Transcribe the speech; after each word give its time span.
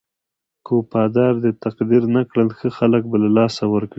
که 0.65 0.71
وفادار 0.79 1.33
دې 1.43 1.51
تقدير 1.63 2.03
نه 2.15 2.21
کړل 2.29 2.49
ښه 2.57 2.69
خلک 2.77 3.03
به 3.09 3.17
له 3.23 3.29
لاسه 3.37 3.63
ورکړې. 3.67 3.89